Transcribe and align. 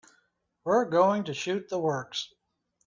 We're 0.63 0.85
going 0.85 1.25
to 1.25 1.33
shoot 1.35 1.69
the 1.69 1.77
works. 1.77 2.33